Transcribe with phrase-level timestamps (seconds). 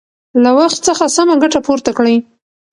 [0.43, 2.15] له وخت څخه سمه ګټه پورته کړئ.